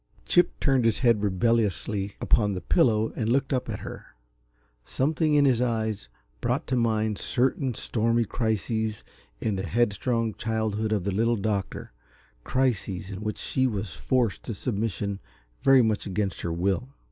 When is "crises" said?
8.25-9.03, 12.43-13.11